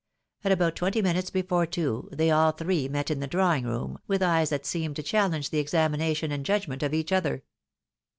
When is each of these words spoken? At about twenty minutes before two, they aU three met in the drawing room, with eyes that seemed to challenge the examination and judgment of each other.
At 0.43 0.51
about 0.51 0.75
twenty 0.75 0.99
minutes 1.03 1.29
before 1.29 1.67
two, 1.67 2.09
they 2.11 2.31
aU 2.33 2.49
three 2.53 2.87
met 2.87 3.11
in 3.11 3.19
the 3.19 3.27
drawing 3.27 3.65
room, 3.65 3.99
with 4.07 4.23
eyes 4.23 4.49
that 4.49 4.65
seemed 4.65 4.95
to 4.95 5.03
challenge 5.03 5.51
the 5.51 5.59
examination 5.59 6.31
and 6.31 6.43
judgment 6.43 6.81
of 6.81 6.91
each 6.95 7.11
other. 7.11 7.43